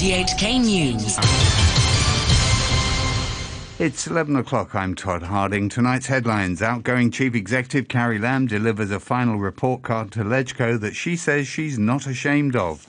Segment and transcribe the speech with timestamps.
[0.00, 1.18] RTHK News.
[3.78, 4.74] It's 11 o'clock.
[4.74, 5.68] I'm Todd Harding.
[5.68, 6.62] Tonight's headlines.
[6.62, 11.46] Outgoing Chief Executive Carrie Lam delivers a final report card to LegCo that she says
[11.46, 12.86] she's not ashamed of.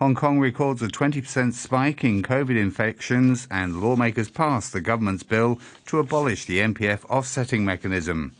[0.00, 5.58] Hong Kong records a 20% spike in COVID infections, and lawmakers pass the government's bill
[5.86, 8.32] to abolish the MPF offsetting mechanism.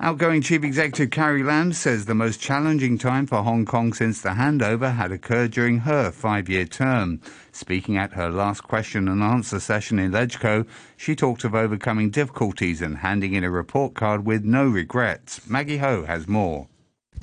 [0.00, 4.30] Outgoing Chief Executive Carrie Lam says the most challenging time for Hong Kong since the
[4.30, 7.20] handover had occurred during her five year term.
[7.52, 10.66] Speaking at her last question and answer session in LegCo,
[10.96, 15.48] she talked of overcoming difficulties and handing in a report card with no regrets.
[15.48, 16.66] Maggie Ho has more.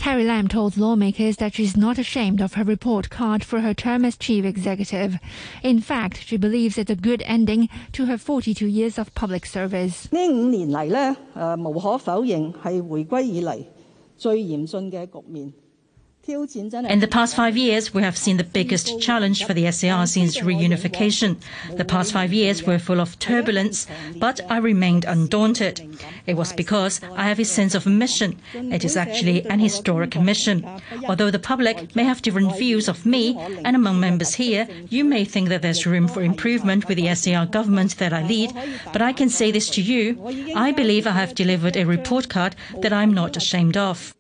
[0.01, 4.05] Carrie Lam told lawmakers that she's not ashamed of her report card for her term
[4.05, 5.19] as chief executive.
[5.63, 10.09] In fact, she believes it's a good ending to her 42 years of public service.
[10.13, 13.65] 呢五年嚟呢，诶无可否认系回归以嚟
[14.17, 15.53] 最严峻嘅局面。
[16.32, 20.40] In the past five years, we have seen the biggest challenge for the SAR since
[20.40, 21.36] reunification.
[21.76, 25.82] The past five years were full of turbulence, but I remained undaunted.
[26.26, 28.40] It was because I have a sense of mission.
[28.54, 30.66] It is actually an historic mission.
[31.10, 35.26] Although the public may have different views of me, and among members here, you may
[35.26, 38.54] think that there's room for improvement with the SAR government that I lead,
[38.94, 40.18] but I can say this to you.
[40.56, 44.16] I believe I have delivered a report card that I'm not ashamed of.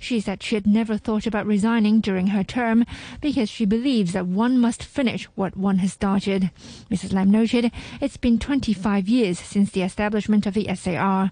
[0.00, 2.86] She said she had never thought about resigning during her term
[3.20, 6.50] because she believes that one must finish what one has started.
[6.90, 7.12] Mrs.
[7.12, 7.70] Lam noted
[8.00, 11.30] it's been 25 years since the establishment of the SAR.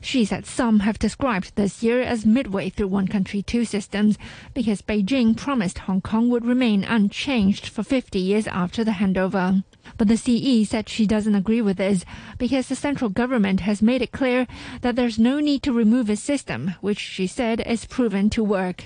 [0.00, 4.16] She said some have described this year as midway through one country, two systems
[4.54, 9.62] because Beijing promised Hong Kong would remain unchanged for 50 years after the handover.
[9.98, 12.04] But the CE said she doesn't agree with this
[12.38, 14.46] because the central government has made it clear
[14.80, 18.84] that there's no need to remove a system which she said is proven to work.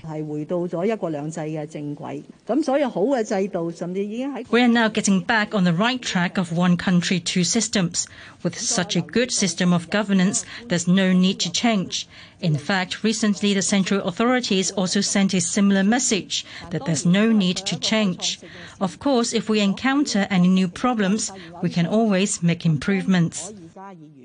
[4.50, 8.06] We are now getting back on the right track of one country, two systems.
[8.42, 12.08] With such a good system of governance, there's no need to change.
[12.40, 17.58] In fact, recently the central authorities also sent a similar message that there's no need
[17.58, 18.40] to change.
[18.80, 21.30] Of course, if we encounter any new problems,
[21.62, 23.52] we can always make improvements.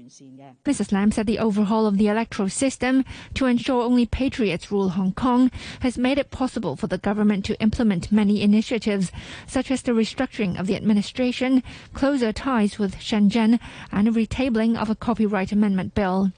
[0.06, 0.92] Mrs.
[0.92, 5.50] Lam said the overhaul of the electoral system to ensure only patriots rule Hong Kong
[5.80, 9.12] has made it possible for the government to implement many initiatives,
[9.48, 11.64] such as the restructuring of the administration,
[11.94, 13.60] closer ties with Shenzhen,
[13.92, 16.32] and a retabling of a copyright amendment bill.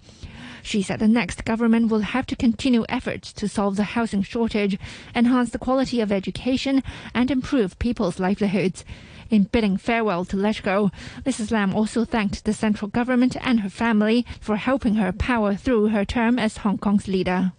[0.64, 4.78] She said the next government will have to continue efforts to solve the housing shortage,
[5.14, 6.84] enhance the quality of education,
[7.14, 8.86] and improve people's livelihoods.
[9.30, 10.92] In bidding farewell to LegCo,
[11.26, 11.52] Mrs.
[11.52, 16.06] Lam also thanked the central government and her family for helping her power through her
[16.06, 17.52] term as Hong Kong's leader.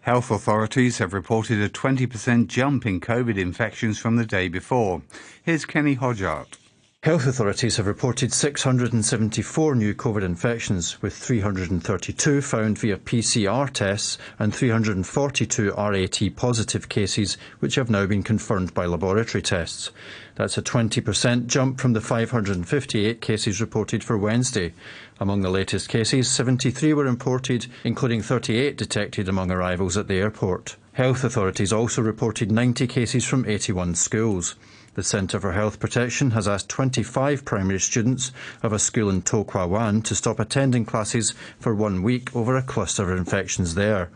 [0.00, 5.02] Health authorities have reported a 20% jump in COVID infections from the day before.
[5.42, 6.58] Here's Kenny Hodgart.
[7.04, 14.54] Health authorities have reported 674 new COVID infections, with 332 found via PCR tests and
[14.54, 19.90] 342 RAT positive cases, which have now been confirmed by laboratory tests.
[20.36, 24.72] That's a 20% jump from the 558 cases reported for Wednesday.
[25.20, 30.76] Among the latest cases, 73 were imported, including 38 detected among arrivals at the airport.
[30.94, 34.54] Health authorities also reported 90 cases from 81 schools.
[34.94, 38.30] The Centre for Health Protection has asked 25 primary students
[38.62, 42.56] of a school in To Kwa Wan to stop attending classes for one week over
[42.56, 44.10] a cluster of infections there.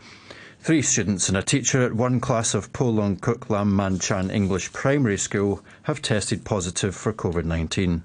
[0.61, 4.31] Three students and a teacher at one class of Po Leung Kuk Lam Man Chan
[4.31, 8.03] English Primary School have tested positive for COVID 19.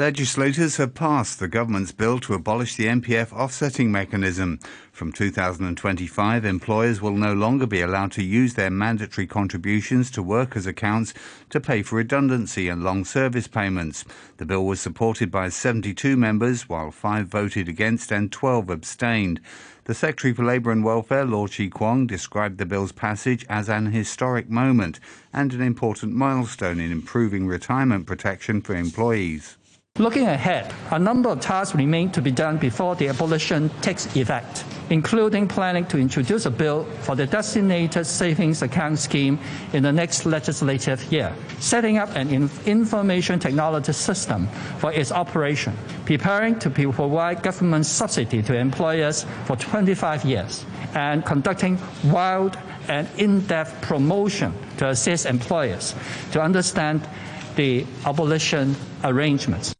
[0.00, 4.58] Legislators have passed the government's bill to abolish the MPF offsetting mechanism.
[4.92, 10.64] From 2025, employers will no longer be allowed to use their mandatory contributions to workers'
[10.64, 11.12] accounts
[11.50, 14.06] to pay for redundancy and long service payments.
[14.38, 19.38] The bill was supported by 72 members, while five voted against and 12 abstained.
[19.84, 23.92] The Secretary for Labour and Welfare, Law Chi Kwong, described the bill's passage as an
[23.92, 24.98] historic moment
[25.30, 29.58] and an important milestone in improving retirement protection for employees.
[30.00, 34.64] Looking ahead, a number of tasks remain to be done before the abolition takes effect,
[34.88, 39.38] including planning to introduce a bill for the designated savings account scheme
[39.74, 44.46] in the next legislative year, setting up an information technology system
[44.78, 45.76] for its operation,
[46.06, 50.64] preparing to provide government subsidy to employers for 25 years,
[50.94, 52.56] and conducting wild
[52.88, 55.94] and in-depth promotion to assist employers
[56.32, 57.06] to understand
[57.56, 59.74] the abolition arrangements.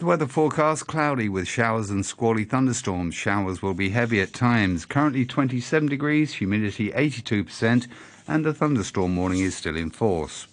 [0.00, 3.14] The weather forecast cloudy with showers and squally thunderstorms.
[3.14, 4.86] Showers will be heavy at times.
[4.86, 7.86] Currently 27 degrees, humidity 82%,
[8.26, 10.46] and a thunderstorm warning is still in force.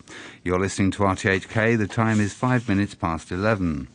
[0.43, 1.77] You're listening to RTHK.
[1.77, 3.87] The time is 5 minutes past 11.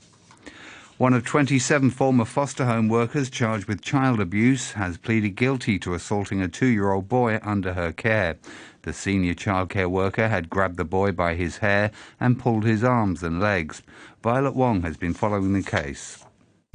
[1.02, 5.94] One of 27 former foster home workers charged with child abuse has pleaded guilty to
[5.94, 8.36] assaulting a two year old boy under her care.
[8.82, 11.90] The senior childcare worker had grabbed the boy by his hair
[12.20, 13.82] and pulled his arms and legs.
[14.22, 16.24] Violet Wong has been following the case.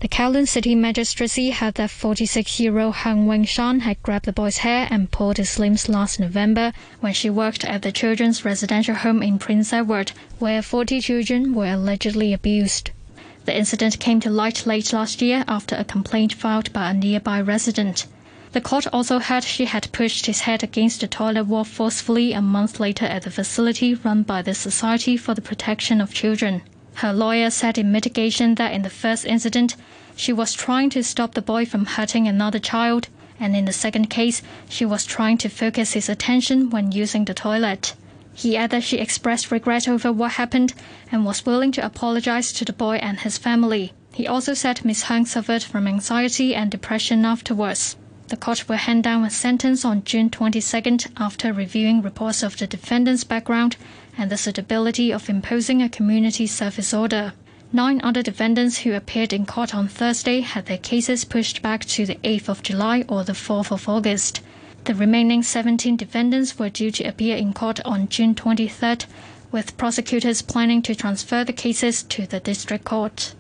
[0.01, 5.09] The Kowloon City Magistracy had that 46-year-old Han Weng-shan had grabbed the boy's hair and
[5.09, 9.71] pulled his limbs last November when she worked at the children's residential home in Prince
[9.71, 12.91] Edward, where 40 children were allegedly abused.
[13.47, 17.39] The incident came to light late last year after a complaint filed by a nearby
[17.39, 18.05] resident.
[18.51, 22.41] The court also heard she had pushed his head against the toilet wall forcefully a
[22.41, 26.61] month later at the facility run by the Society for the Protection of Children.
[26.95, 29.77] Her lawyer said in mitigation that in the first incident,
[30.17, 33.07] she was trying to stop the boy from hurting another child,
[33.39, 37.33] and in the second case, she was trying to focus his attention when using the
[37.33, 37.93] toilet.
[38.39, 40.75] He added she expressed regret over what happened
[41.11, 43.93] and was willing to apologize to the boy and his family.
[44.13, 45.01] He also said Ms.
[45.09, 47.95] Hung suffered from anxiety and depression afterwards.
[48.27, 52.67] The court will hand down a sentence on June 22nd after reviewing reports of the
[52.67, 53.75] defendant's background
[54.15, 57.33] and the suitability of imposing a community service order.
[57.73, 62.05] Nine other defendants who appeared in court on Thursday had their cases pushed back to
[62.05, 64.41] the 8th of July or the 4th of August.
[64.87, 69.05] The remaining 17 defendants were due to appear in court on June 23rd,
[69.51, 73.35] with prosecutors planning to transfer the cases to the district court.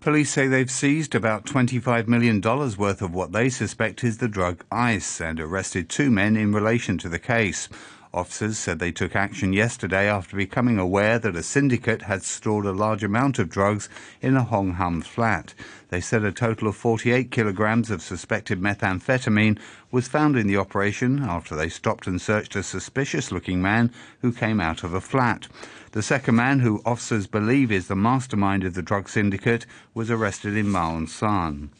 [0.00, 4.64] Police say they've seized about $25 million worth of what they suspect is the drug
[4.72, 7.68] ice and arrested two men in relation to the case.
[8.14, 12.72] Officers said they took action yesterday after becoming aware that a syndicate had stored a
[12.72, 13.88] large amount of drugs
[14.20, 15.54] in a Hung Hom flat.
[15.88, 19.58] They said a total of 48 kilograms of suspected methamphetamine
[19.90, 24.30] was found in the operation after they stopped and searched a suspicious looking man who
[24.30, 25.48] came out of a flat.
[25.92, 30.54] The second man, who officers believe is the mastermind of the drug syndicate, was arrested
[30.54, 31.70] in Ma On Shan.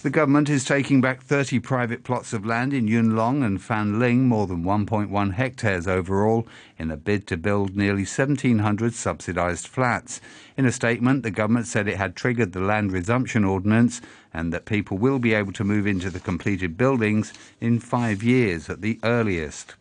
[0.00, 4.18] The government is taking back 30 private plots of land in Yuen Long and Fanling,
[4.26, 6.46] more than 1.1 hectares overall,
[6.78, 10.20] in a bid to build nearly 1,700 subsidised flats.
[10.56, 14.00] In a statement, the government said it had triggered the land resumption ordinance
[14.32, 18.70] and that people will be able to move into the completed buildings in five years
[18.70, 19.74] at the earliest.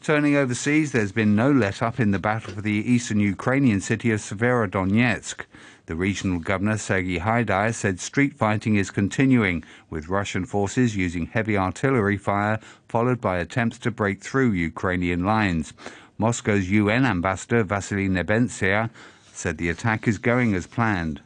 [0.00, 4.12] Turning overseas, there's been no let up in the battle for the eastern Ukrainian city
[4.12, 5.40] of Severodonetsk.
[5.88, 11.56] The regional governor, Sergei Haidai, said street fighting is continuing, with Russian forces using heavy
[11.56, 15.72] artillery fire, followed by attempts to break through Ukrainian lines.
[16.18, 18.90] Moscow's UN ambassador, Vasily Nebenzia,
[19.32, 21.22] said the attack is going as planned.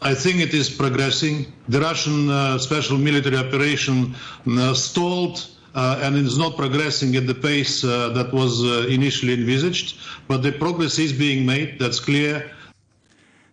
[0.00, 1.52] I think it is progressing.
[1.68, 4.14] The Russian uh, special military operation
[4.46, 5.46] uh, stalled.
[5.72, 10.42] Uh, and is not progressing at the pace uh, that was uh, initially envisaged, but
[10.42, 12.50] the progress is being made, that's clear.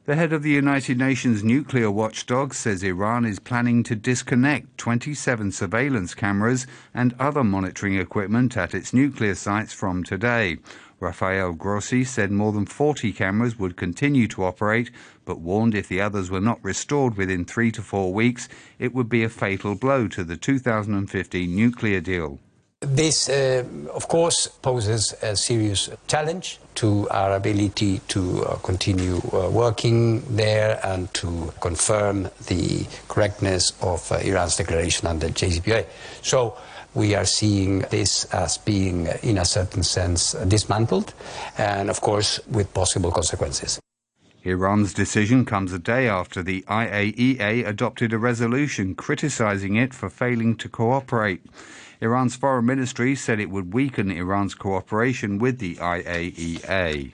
[0.08, 5.52] The head of the United Nations nuclear watchdog says Iran is planning to disconnect 27
[5.52, 10.60] surveillance cameras and other monitoring equipment at its nuclear sites from today.
[11.02, 14.92] Rafael Grossi said more than 40 cameras would continue to operate,
[15.26, 18.48] but warned if the others were not restored within three to four weeks,
[18.80, 22.40] it would be a fatal blow to the 2015 nuclear deal.
[22.82, 29.50] This, uh, of course, poses a serious challenge to our ability to uh, continue uh,
[29.50, 35.88] working there and to confirm the correctness of uh, Iran's declaration under JCPOA.
[36.22, 36.56] So
[36.94, 41.16] we are seeing this as being, in a certain sense, dismantled,
[41.58, 43.80] and of course, with possible consequences.
[44.44, 50.56] Iran's decision comes a day after the IAEA adopted a resolution criticizing it for failing
[50.58, 51.42] to cooperate.
[52.00, 57.14] Iran's foreign ministry said it would weaken Iran's cooperation with the IAEA.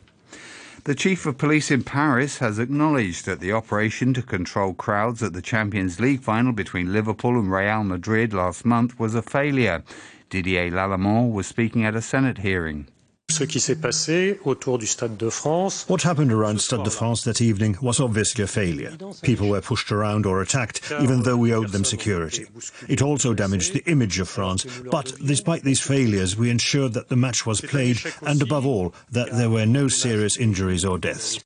[0.86, 5.32] The chief of police in Paris has acknowledged that the operation to control crowds at
[5.32, 9.84] the Champions League final between Liverpool and Real Madrid last month was a failure.
[10.30, 12.88] Didier Lallement was speaking at a Senate hearing.
[13.34, 15.86] Ce qui s'est passé autour du Stade de France.
[15.90, 18.92] What happened around Stade de France that evening was obviously a failure.
[19.24, 22.46] People were pushed around or attacked, even though we owed them security.
[22.88, 27.16] It also damaged the image of France, but despite these failures, we ensured that the
[27.16, 31.44] match was played and, above all, that there were no serious injuries or deaths.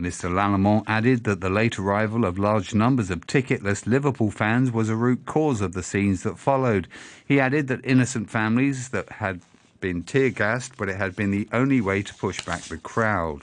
[0.00, 0.30] Mr.
[0.30, 4.96] Lallement added that the late arrival of large numbers of ticketless Liverpool fans was a
[4.96, 6.88] root cause of the scenes that followed.
[7.26, 9.42] He added that innocent families that had
[9.80, 13.42] been tear gassed, but it had been the only way to push back the crowd.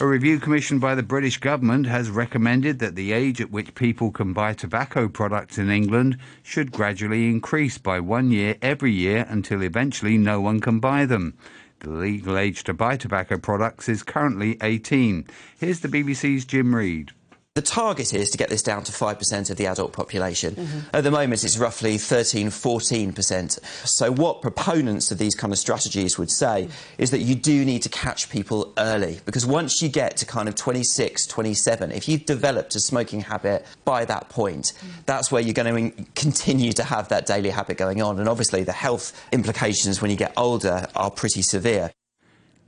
[0.00, 4.10] A review commissioned by the British government has recommended that the age at which people
[4.10, 9.62] can buy tobacco products in England should gradually increase by one year every year until
[9.62, 11.34] eventually no one can buy them.
[11.80, 15.26] The legal age to buy tobacco products is currently 18.
[15.58, 17.12] Here's the BBC's Jim Reid.
[17.56, 20.54] The target is to get this down to 5% of the adult population.
[20.54, 20.78] Mm-hmm.
[20.94, 23.58] At the moment, it's roughly 13, 14%.
[23.88, 27.82] So, what proponents of these kind of strategies would say is that you do need
[27.82, 32.24] to catch people early because once you get to kind of 26, 27, if you've
[32.24, 35.04] developed a smoking habit by that point, mm.
[35.06, 38.20] that's where you're going to continue to have that daily habit going on.
[38.20, 41.90] And obviously, the health implications when you get older are pretty severe.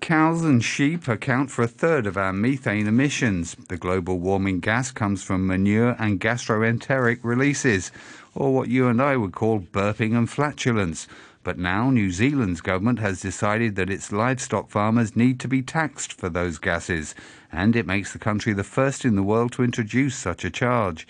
[0.02, 3.54] Cows and sheep account for a third of our methane emissions.
[3.68, 7.92] The global warming gas comes from manure and gastroenteric releases,
[8.34, 11.06] or what you and I would call burping and flatulence.
[11.44, 16.12] But now New Zealand's government has decided that its livestock farmers need to be taxed
[16.12, 17.14] for those gases,
[17.52, 21.06] and it makes the country the first in the world to introduce such a charge.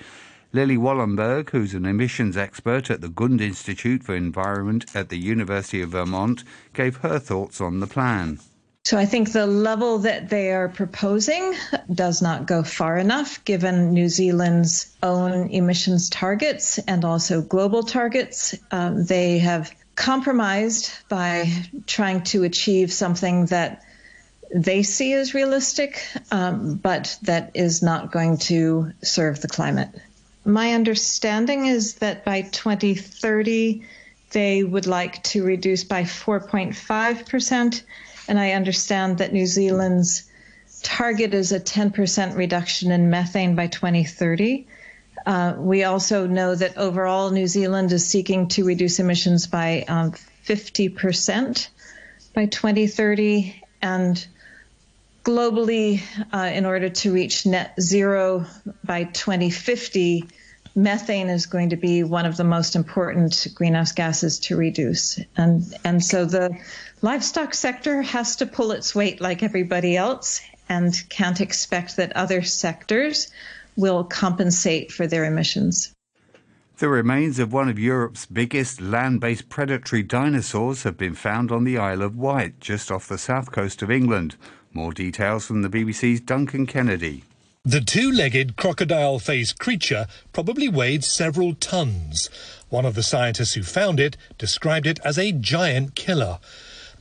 [0.52, 5.80] Lily Wallenberg, who's an emissions expert at the Gund Institute for Environment at the University
[5.80, 6.44] of Vermont,
[6.74, 8.38] gave her thoughts on the plan.
[8.84, 11.54] So I think the level that they are proposing
[11.92, 18.56] does not go far enough given New Zealand's own emissions targets and also global targets.
[18.72, 21.52] Um, they have compromised by
[21.86, 23.84] trying to achieve something that
[24.52, 29.90] they see as realistic, um, but that is not going to serve the climate.
[30.44, 33.84] My understanding is that by 2030,
[34.32, 37.84] they would like to reduce by 4.5 percent
[38.32, 40.24] and I understand that New Zealand's
[40.82, 44.66] target is a 10% reduction in methane by 2030.
[45.26, 50.12] Uh, we also know that overall New Zealand is seeking to reduce emissions by um,
[50.46, 51.68] 50%
[52.32, 53.62] by 2030.
[53.82, 54.26] And
[55.24, 56.00] globally,
[56.32, 58.46] uh, in order to reach net zero
[58.82, 60.24] by 2050,
[60.74, 65.20] methane is going to be one of the most important greenhouse gases to reduce.
[65.36, 66.56] And, and so the
[67.02, 72.42] livestock sector has to pull its weight like everybody else and can't expect that other
[72.42, 73.30] sectors
[73.76, 75.94] will compensate for their emissions.
[76.78, 81.64] The remains of one of Europe's biggest land based predatory dinosaurs have been found on
[81.64, 84.36] the Isle of Wight, just off the south coast of England.
[84.72, 87.24] More details from the BBC's Duncan Kennedy.
[87.64, 92.28] The two legged crocodile faced creature probably weighed several tons.
[92.70, 96.40] One of the scientists who found it described it as a giant killer.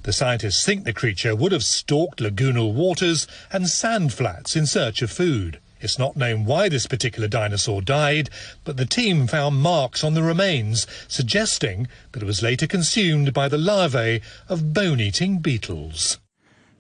[0.04, 5.02] The scientists think the creature would have stalked lagoonal waters and sand flats in search
[5.02, 5.60] of food.
[5.80, 8.30] It's not known why this particular dinosaur died,
[8.64, 13.48] but the team found marks on the remains suggesting that it was later consumed by
[13.48, 16.20] the larvae of bone-eating beetles.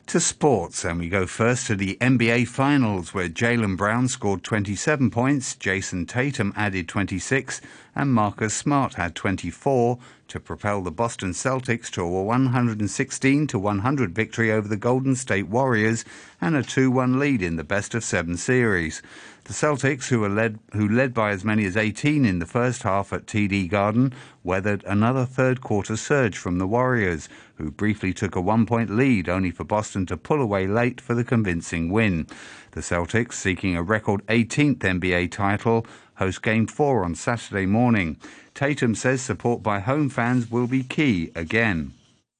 [0.07, 5.09] To sports, and we go first to the NBA Finals, where Jaylen Brown scored 27
[5.09, 7.61] points, Jayson Tatum added 26,
[7.95, 14.13] and Marcus Smart had 24 to propel the Boston Celtics to a 116 to 100
[14.13, 16.03] victory over the Golden State Warriors
[16.41, 19.01] and a 2-1 lead in the best of 7 series.
[19.45, 23.11] The Celtics, who, led, who led by as many as 18 in the first half
[23.11, 28.41] at TD Garden, weathered another third quarter surge from the Warriors, who briefly took a
[28.41, 32.27] one point lead only for Boston to pull away late for the convincing win.
[32.71, 38.17] The Celtics, seeking a record 18th NBA title, host Game 4 on Saturday morning.
[38.53, 41.93] Tatum says support by home fans will be key again.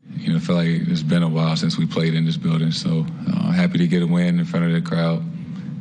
[0.10, 2.72] You know, I feel like it's been a while since we played in this building,
[2.72, 5.24] so uh, happy to get a win in front of the crowd.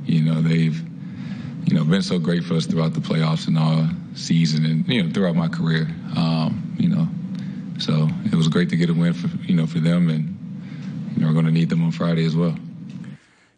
[0.04, 0.82] You know, they've,
[1.64, 5.02] you know, been so great for us throughout the playoffs and all season, and you
[5.02, 5.88] know, throughout my career.
[6.16, 7.08] Um, you know,
[7.78, 10.36] so it was great to get a win for you know for them, and
[11.14, 12.56] you know, we're going to need them on Friday as well.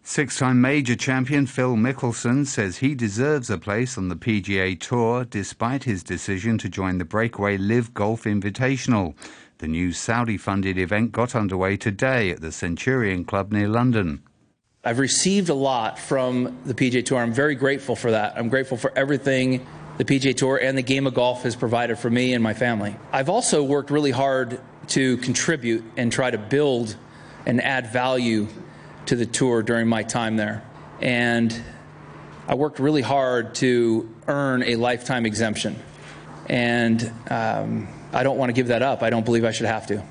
[0.04, 5.24] Six time major champion Phil Mickelson says he deserves a place on the PGA Tour
[5.24, 9.14] despite his decision to join the breakaway LIV Golf Invitational.
[9.58, 14.24] The new Saudi funded event got underway today at the Centurion Club near London.
[14.84, 17.18] I've received a lot from the PGA Tour.
[17.18, 18.36] I'm very grateful for that.
[18.36, 19.64] I'm grateful for everything
[19.96, 22.96] the PGA Tour and the game of golf has provided for me and my family.
[23.12, 26.96] I've also worked really hard to contribute and try to build
[27.46, 28.48] and add value
[29.06, 30.64] to the tour during my time there.
[31.00, 31.62] And
[32.48, 35.80] I worked really hard to earn a lifetime exemption.
[36.48, 39.04] And um, I don't want to give that up.
[39.04, 40.02] I don't believe I should have to.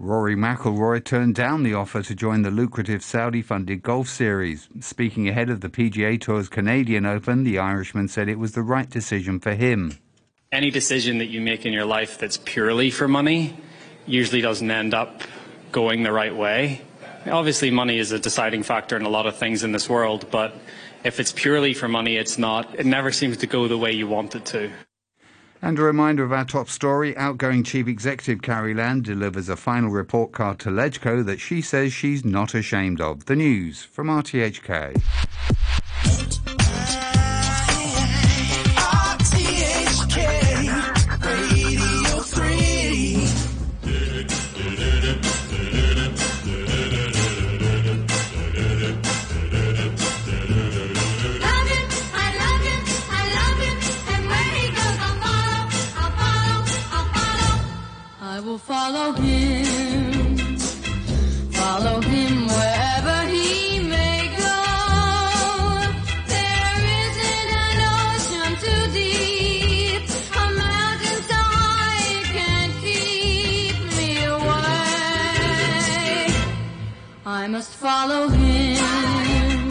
[0.00, 4.68] Rory McIlroy turned down the offer to join the lucrative Saudi funded golf series.
[4.78, 8.88] Speaking ahead of the PGA Tour's Canadian Open, the Irishman said it was the right
[8.88, 9.98] decision for him.
[10.52, 13.56] Any decision that you make in your life that's purely for money
[14.06, 15.22] usually doesn't end up
[15.72, 16.82] going the right way.
[17.26, 20.54] obviously money is a deciding factor in a lot of things in this world, but
[21.02, 22.78] if it's purely for money, it's not.
[22.78, 24.70] It never seems to go the way you want it to.
[25.60, 29.90] And a reminder of our top story outgoing Chief Executive Carrie Lam delivers a final
[29.90, 33.24] report card to Legco that she says she's not ashamed of.
[33.24, 35.02] The news from RTHK.
[78.08, 79.68] Follow him.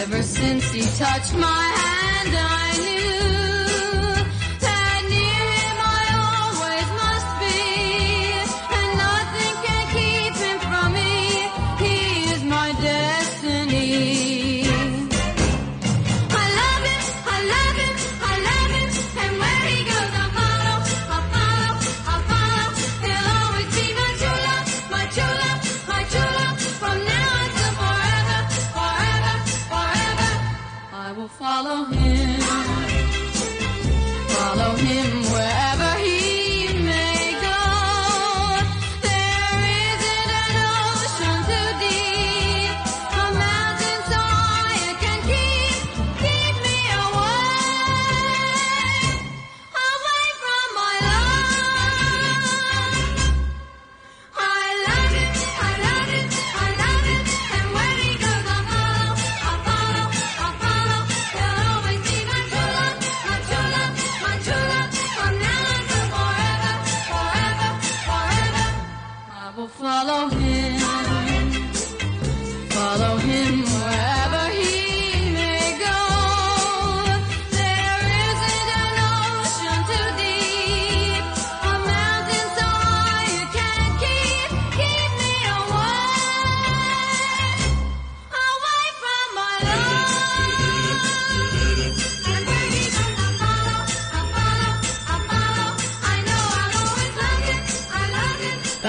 [0.00, 2.97] Ever since he touched my hand, I knew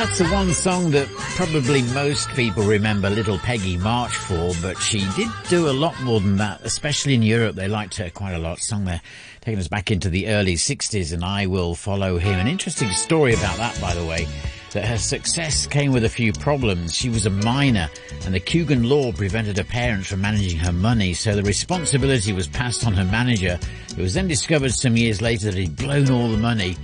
[0.09, 5.07] That's the one song that probably most people remember Little Peggy March for, but she
[5.15, 7.55] did do a lot more than that, especially in Europe.
[7.55, 8.57] They liked her quite a lot.
[8.57, 9.01] Song there
[9.41, 12.39] taking us back into the early 60s, and I will follow him.
[12.39, 14.27] An interesting story about that, by the way,
[14.71, 16.93] that her success came with a few problems.
[16.93, 17.89] She was a minor,
[18.25, 22.47] and the Coogan law prevented her parents from managing her money, so the responsibility was
[22.47, 23.59] passed on her manager.
[23.89, 26.77] It was then discovered some years later that he'd blown all the money.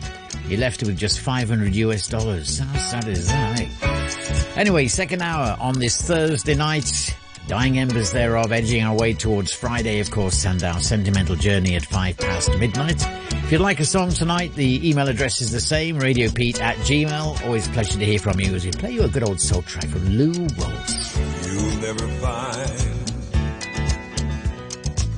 [0.48, 2.60] He left her with just 500 US dollars.
[2.60, 4.56] How sad is that?
[4.58, 7.16] Anyway, second hour on this Thursday night.
[7.48, 11.86] Dying embers thereof, edging our way towards Friday, of course, and our sentimental journey at
[11.86, 13.06] five past midnight.
[13.34, 17.46] If you'd like a song tonight, the email address is the same, radiopete at gmail.
[17.46, 19.86] Always pleasure to hear from you as we play you a good old soul track
[19.86, 21.16] from Lou Rawls.
[21.46, 23.06] You'll never find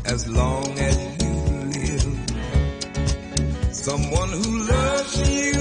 [0.06, 1.32] as long as you
[1.80, 5.57] live someone who loves you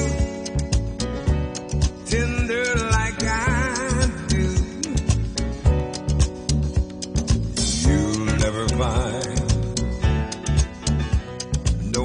[8.78, 8.84] No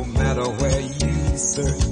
[0.06, 1.91] matter where you search,